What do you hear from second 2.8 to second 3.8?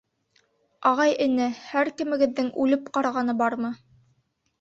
ҡарағаны бармы?